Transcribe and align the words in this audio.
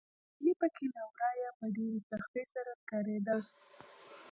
پښيماني 0.03 0.53
پکې 0.59 0.85
له 0.95 1.01
ورايه 1.09 1.49
په 1.59 1.65
ډېرې 1.75 1.99
سختۍ 2.09 2.43
سره 2.53 2.71
ښکاريده. 2.79 3.35